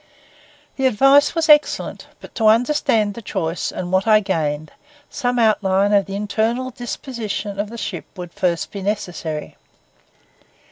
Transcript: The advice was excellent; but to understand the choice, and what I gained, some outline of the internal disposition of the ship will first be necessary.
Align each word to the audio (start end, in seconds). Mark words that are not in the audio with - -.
The 0.77 0.87
advice 0.87 1.35
was 1.35 1.47
excellent; 1.47 2.07
but 2.21 2.33
to 2.33 2.47
understand 2.47 3.13
the 3.13 3.21
choice, 3.21 3.71
and 3.71 3.91
what 3.91 4.07
I 4.07 4.19
gained, 4.19 4.71
some 5.11 5.37
outline 5.37 5.93
of 5.93 6.07
the 6.07 6.15
internal 6.15 6.71
disposition 6.71 7.59
of 7.59 7.69
the 7.69 7.77
ship 7.77 8.05
will 8.17 8.29
first 8.33 8.71
be 8.71 8.81
necessary. 8.81 9.57